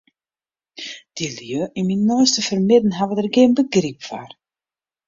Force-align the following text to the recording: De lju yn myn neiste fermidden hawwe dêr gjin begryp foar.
De 1.17 1.27
lju 1.35 1.61
yn 1.79 1.85
myn 1.87 2.03
neiste 2.07 2.41
fermidden 2.47 2.97
hawwe 2.97 3.13
dêr 3.17 3.29
gjin 3.33 3.55
begryp 3.57 3.99
foar. 4.07 4.29